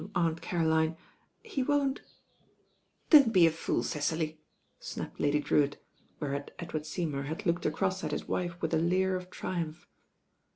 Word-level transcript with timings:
Aunt 0.15 0.41
Caroline, 0.41 0.97
he 1.43 1.61
won't 1.61 2.01
^" 2.03 2.05
"Don't 3.11 3.31
be 3.31 3.45
a 3.45 3.51
fool, 3.51 3.83
Cecily," 3.83 4.39
snapped 4.79 5.19
Lady 5.19 5.39
Drewitt 5.39 5.73
j 5.73 5.77
whereat 6.19 6.49
Edward 6.57 6.87
Seymour 6.87 7.25
had 7.25 7.45
looked 7.45 7.67
across 7.67 8.03
at 8.03 8.09
his 8.09 8.27
wife 8.27 8.59
with 8.63 8.73
a 8.73 8.79
leer 8.79 9.15
of 9.15 9.29
triumph. 9.29 9.85